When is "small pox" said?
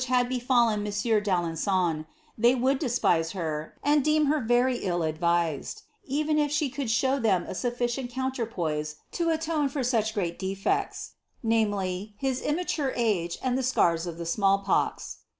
14.25-15.17